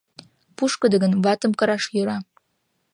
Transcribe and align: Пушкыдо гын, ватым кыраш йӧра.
Пушкыдо 0.55 0.97
гын, 1.03 1.13
ватым 1.23 1.51
кыраш 1.59 1.83
йӧра. 1.95 2.17